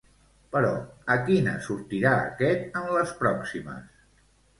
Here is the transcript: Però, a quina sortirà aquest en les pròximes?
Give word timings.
Però, 0.53 0.69
a 1.15 1.17
quina 1.27 1.53
sortirà 1.67 2.13
aquest 2.29 2.79
en 2.81 2.89
les 2.95 3.13
pròximes? 3.21 4.01